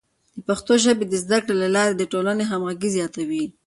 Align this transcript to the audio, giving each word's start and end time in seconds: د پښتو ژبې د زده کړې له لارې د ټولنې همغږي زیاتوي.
د 0.35 0.39
پښتو 0.47 0.73
ژبې 0.83 1.05
د 1.07 1.13
زده 1.23 1.39
کړې 1.43 1.55
له 1.63 1.67
لارې 1.75 1.93
د 1.95 2.03
ټولنې 2.11 2.43
همغږي 2.51 2.89
زیاتوي. 2.97 3.43